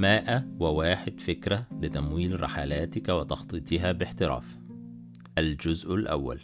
[0.00, 4.58] مائة وواحد فكرة لتمويل رحلاتك وتخطيطها باحتراف.
[5.38, 6.40] الجزء الأول.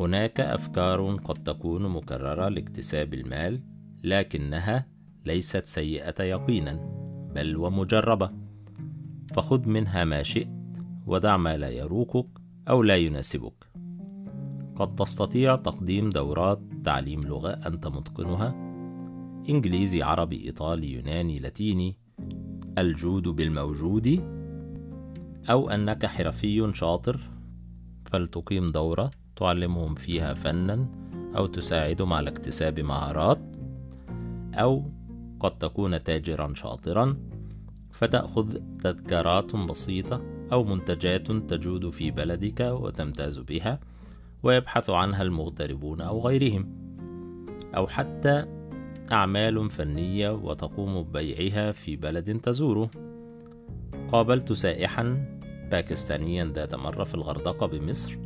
[0.00, 3.62] هناك أفكار قد تكون مكررة لاكتساب المال
[4.04, 4.86] لكنها
[5.26, 6.72] ليست سيئة يقينا
[7.34, 8.30] بل ومجربة.
[9.34, 10.48] فخذ منها ما شئت
[11.06, 12.28] ودع ما لا يروقك
[12.68, 13.66] أو لا يناسبك.
[14.76, 18.71] قد تستطيع تقديم دورات تعليم لغة أنت متقنها
[19.48, 21.96] إنجليزي عربي إيطالي يوناني لاتيني.
[22.78, 24.20] الجود بالموجود.
[25.50, 27.20] أو أنك حرفي شاطر
[28.04, 30.86] فلتقيم دورة تعلمهم فيها فنا
[31.36, 33.38] أو تساعدهم على اكتساب مهارات.
[34.54, 34.90] أو
[35.40, 37.16] قد تكون تاجرا شاطرا
[37.90, 43.80] فتأخذ تذكارات بسيطة أو منتجات تجود في بلدك وتمتاز بها
[44.42, 46.82] ويبحث عنها المغتربون أو غيرهم.
[47.76, 48.61] أو حتى
[49.12, 52.90] أعمال فنية وتقوم ببيعها في بلد تزوره.
[54.12, 55.24] قابلت سائحا
[55.70, 58.18] باكستانيا ذات مرة في الغردقة بمصر.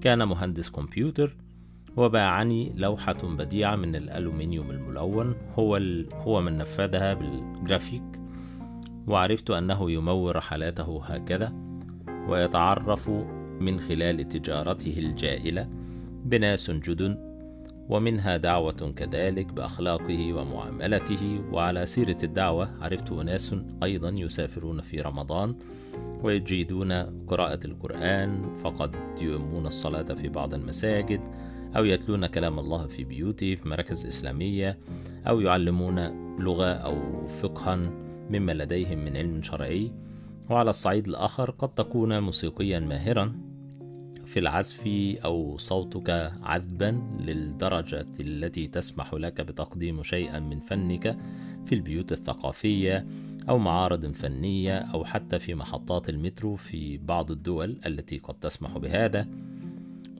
[0.00, 1.36] كان مهندس كمبيوتر
[1.96, 5.34] وباعني لوحة بديعة من الألومنيوم الملون.
[5.58, 5.80] هو.
[6.12, 8.02] هو من نفذها بالجرافيك.
[9.06, 11.52] وعرفت أنه يمول رحلاته هكذا
[12.28, 13.10] ويتعرف
[13.60, 15.68] من خلال تجارته الجائلة
[16.24, 17.29] بناس جدد
[17.88, 21.40] ومنها دعوة كذلك بأخلاقه ومعاملته.
[21.52, 25.54] وعلى سيرة الدعوة عرفت أناس أيضا يسافرون في رمضان
[26.22, 26.92] ويجيدون
[27.26, 31.20] قراءة القرآن فقد يؤمون الصلاة في بعض المساجد
[31.76, 34.78] أو يتلون كلام الله في بيوته في مراكز إسلامية
[35.28, 35.98] أو يعلمون
[36.38, 37.76] لغة أو فقها
[38.30, 39.92] مما لديهم من علم شرعي.
[40.50, 43.49] وعلى الصعيد الآخر قد تكون موسيقيا ماهرا
[44.30, 44.86] في العزف
[45.24, 51.18] أو صوتك عذبا للدرجة التي تسمح لك بتقديم شيئا من فنك
[51.66, 53.06] في البيوت الثقافية
[53.48, 59.28] أو معارض فنية أو حتى في محطات المترو في بعض الدول التي قد تسمح بهذا.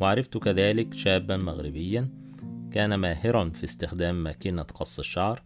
[0.00, 2.08] وعرفت كذلك شابا مغربيا
[2.72, 5.42] كان ماهرا في استخدام ماكينة قص الشعر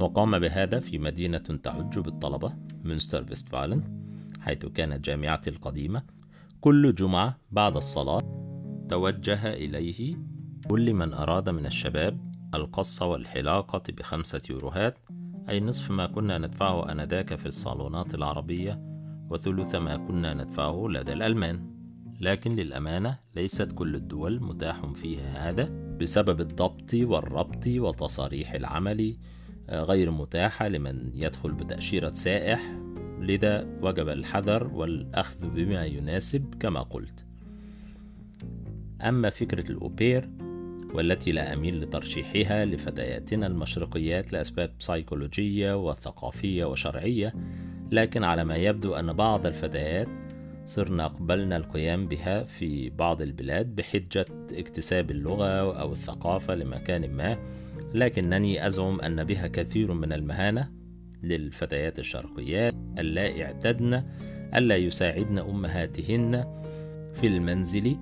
[0.00, 2.52] وقام بهذا في مدينة تعج بالطلبة
[2.84, 3.82] مونستر فيستفالن
[4.40, 6.15] حيث كانت جامعتي القديمة.
[6.66, 8.20] كل جمعة بعد الصلاة
[8.88, 10.16] توجه إليه
[10.68, 14.98] كل من أراد من الشباب القص والحلاقة بخمسة يوروهات
[15.48, 18.80] أي نصف ما كنا ندفعه آنذاك في الصالونات العربية
[19.30, 21.70] وثلث ما كنا ندفعه لدى الألمان.
[22.20, 25.64] لكن للأمانة ليست كل الدول متاح فيها هذا
[26.00, 29.16] بسبب الضبط والربط وتصاريح العمل
[29.70, 32.85] غير متاحة لمن يدخل بتأشيرة سائح
[33.20, 37.24] لذا وجب الحذر والأخذ بما يناسب كما قلت.
[39.02, 40.30] أما فكرة الأوبير
[40.94, 47.34] والتي لا أميل لترشيحها لفتياتنا المشرقيات لأسباب سيكولوجية وثقافية وشرعية
[47.90, 50.08] لكن على ما يبدو أن بعض الفتيات
[50.66, 57.38] صرنا أقبلنا القيام بها في بعض البلاد بحجة اكتساب اللغة أو الثقافة لمكان ما
[57.94, 60.72] لكنني أزعم أن بها كثير من المهانة
[61.28, 64.02] للفتيات الشرقيات اللائي اعتدن
[64.54, 66.44] ألا يساعدن أمهاتهن
[67.14, 67.96] في المنزل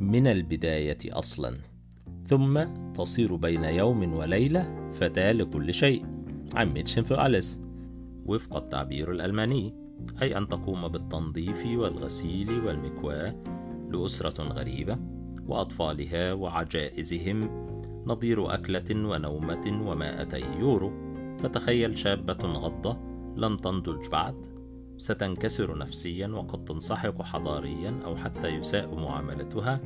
[0.00, 1.56] من البداية أصلا.
[2.26, 2.64] ثم
[2.94, 6.04] تصير بين يوم وليلة فتاة لكل شيء.
[6.54, 7.62] عن في أليس
[8.26, 9.74] وفق التعبير الألماني
[10.22, 13.34] أي أن تقوم بالتنظيف والغسيل والمكواة
[13.90, 14.98] لأسرة غريبة
[15.46, 17.68] وأطفالها وعجائزهم
[18.06, 21.07] نظير أكلة ونومة ومائتي يورو.
[21.42, 22.98] فتخيل شابة غضة
[23.36, 24.46] لم تنضج بعد
[24.98, 29.80] ستنكسر نفسيا وقد تنسحق حضاريا أو حتى يساء معاملتها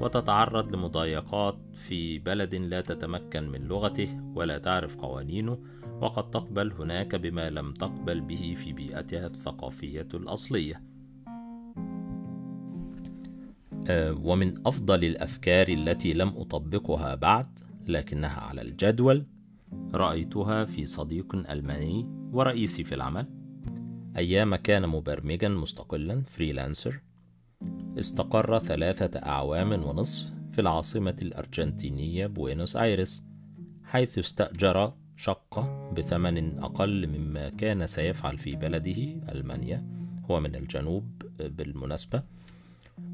[0.00, 5.58] وتتعرض لمضايقات في بلد لا تتمكن من لغته ولا تعرف قوانينه
[6.00, 10.82] وقد تقبل هناك بما لم تقبل به في بيئتها الثقافية الأصلية.
[14.22, 19.26] ومن أفضل الأفكار التي لم أطبقها بعد لكنها على الجدول
[19.94, 23.26] رأيتها في صديق ألماني ورئيسي في العمل.
[24.16, 27.00] أيام كان مبرمجا مستقلا freelancer.
[27.98, 33.24] استقر ثلاثة أعوام ونصف في العاصمة الأرجنتينية بوينوس آيرس
[33.84, 39.86] حيث استأجر شقة بثمن أقل مما كان سيفعل في بلده ألمانيا.
[40.30, 42.22] هو من الجنوب بالمناسبة.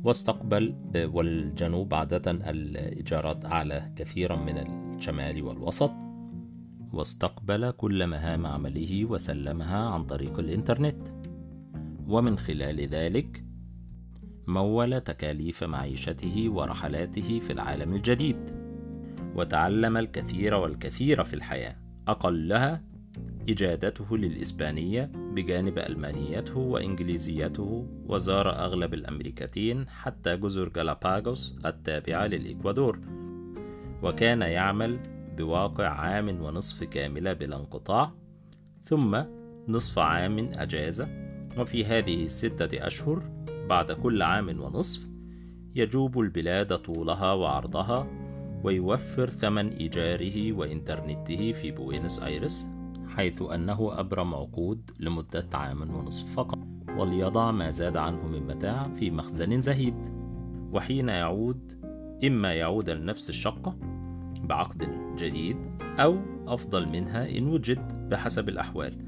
[0.05, 5.93] واستقبل والجنوب عادة الإيجارات أعلى كثيرا من الشمال والوسط.
[6.93, 11.09] واستقبل كل مهام عمله وسلمها عن طريق الإنترنت.
[12.07, 13.45] ومن خلال ذلك
[14.47, 18.37] مول تكاليف معيشته ورحلاته في العالم الجديد.
[19.35, 21.77] وتعلم الكثير والكثير في الحياة.
[22.09, 22.83] أقلها
[23.49, 27.87] إجادته للإسبانية بجانب ألمانيته وإنجليزيته.
[28.07, 33.01] وزار أغلب الأمريكتين حتى جزر جالاباغوس التابعة للإكوادور.
[34.03, 38.13] وكان يعمل بواقع عام ونصف كاملة بلا انقطاع
[38.85, 39.23] ثم
[39.69, 41.09] نصف عام أجازة.
[41.59, 43.23] وفي هذه الستة أشهر
[43.69, 45.09] بعد كل عام ونصف
[45.75, 48.07] يجوب البلاد طولها وعرضها
[48.65, 52.69] ويوفر ثمن إيجاره وإنترنته في بوينس آيرس
[53.09, 56.59] حيث أنه أبرم عقود لمدة عام ونصف فقط
[56.97, 60.21] وليضع ما زاد عنه من متاع في مخزن زهيد.
[60.73, 61.73] وحين يعود
[62.25, 63.77] إما يعود لنفس الشقة
[64.51, 68.99] بعقد جديد أو أفضل منها إن وجد بحسب الأحوال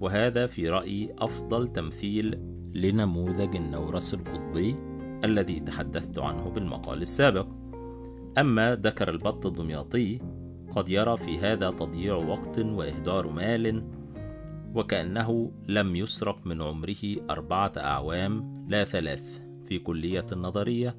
[0.00, 2.38] وهذا في رأيي أفضل تمثيل
[2.74, 4.76] لنموذج النورس القطبي
[5.24, 7.46] الذي تحدثت عنه بالمقال السابق.
[8.38, 10.20] أما ذكر البط الدمياطي
[10.72, 13.84] قد يرى في هذا تضييع وقت وإهدار مال
[14.74, 20.96] وكأنه لم يسرق من عمره أربعة أعوام لا ثلاث في كلية النظرية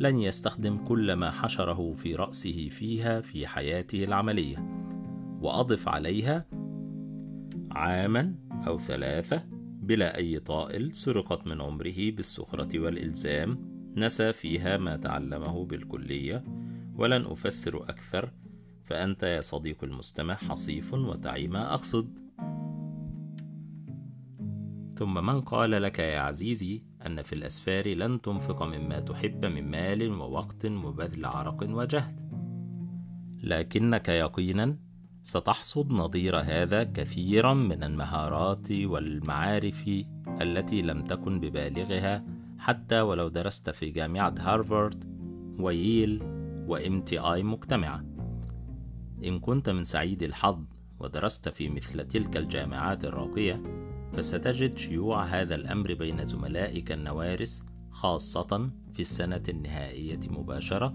[0.00, 4.84] لن يستخدم كل ما حشره في رأسه فيها في حياته العملية
[5.40, 6.46] وأضف عليها
[7.70, 8.34] عاما
[8.66, 9.44] أو ثلاثة
[9.82, 16.44] بلا أي طائل سرقت من عمره بالسخرة والإلزام نسى فيها ما تعلمه بالكلية
[16.96, 18.30] ولن أفسر أكثر
[18.84, 22.23] فأنت يا صديق المستمع حصيف وتعي ما أقصد.
[24.96, 30.12] ثم من قال لك يا عزيزي أن في الأسفار لن تنفق مما تحب من مال
[30.12, 32.24] ووقت وبذل عرق وجهد.
[33.42, 34.76] لكنك يقينا
[35.22, 39.90] ستحصد نظير هذا كثيرا من المهارات والمعارف
[40.40, 42.24] التي لم تكن ببالغها
[42.58, 45.04] حتى ولو درست في جامعة هارفارد
[45.60, 46.22] وييل
[46.66, 48.04] وإم تي آي مجتمعة.
[49.24, 50.64] إن كنت من سعيد الحظ
[50.98, 53.73] ودرست في مثل تلك الجامعات الراقية
[54.16, 60.94] فستجد شيوع هذا الأمر بين زملائك النوارس خاصة في السنة النهائية مباشرة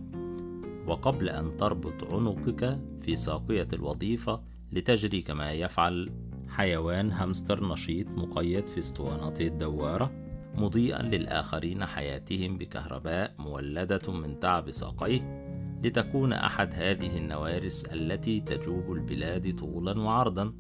[0.88, 6.12] وقبل أن تربط عنقك في ساقية الوظيفة لتجري كما يفعل
[6.48, 10.12] حيوان همستر نشيط مقيد في اسطوانته الدوارة
[10.56, 15.50] مضيئا للآخرين حياتهم بكهرباء مولدة من تعب ساقيه
[15.83, 20.54] لتكون أحد هذه النوارس التي تجوب البلاد طولا وعرضا.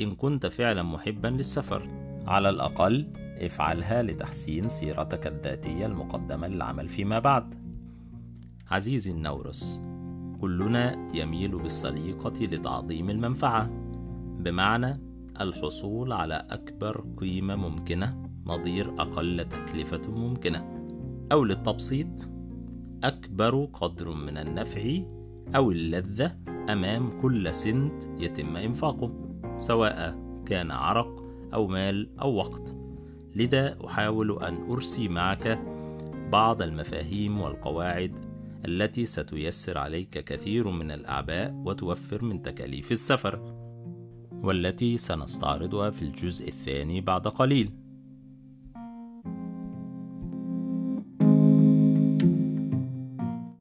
[0.00, 1.88] إن كنت فعلا محبا للسفر.
[2.26, 7.54] على الأقل افعلها لتحسين سيرتك الذاتية المقدمة للعمل فيما بعد.
[8.70, 9.82] عزيزي النورس
[10.40, 13.70] كلنا يميل بالسليقة لتعظيم المنفعة.
[14.38, 15.00] بمعنى
[15.40, 20.86] الحصول على أكبر قيمة ممكنة نظير أقل تكلفة ممكنة.
[21.32, 22.28] أو للتبسيط
[23.04, 24.98] أكبر قدر من النفع
[25.56, 26.36] أو اللذة
[26.68, 29.21] أمام كل سنت يتم إنفاقه.
[29.58, 32.76] سواء كان عرق أو مال أو وقت.
[33.34, 35.58] لذا أحاول أن أرسي معك
[36.32, 38.12] بعض المفاهيم والقواعد
[38.64, 43.54] التي ستيسر عليك كثير من الأعباء وتوفر من تكاليف السفر
[44.32, 47.70] والتي سنستعرضها في الجزء الثاني بعد قليل.